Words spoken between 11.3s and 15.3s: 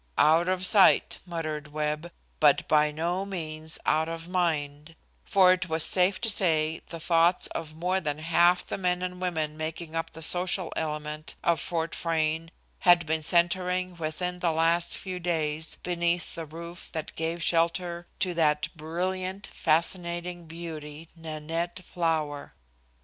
of Fort Frayne had been centering within the last few